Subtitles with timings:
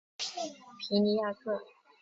[0.79, 1.61] 皮尼亚克。